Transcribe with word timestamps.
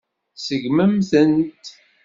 Segnemt-tent. 0.45 1.61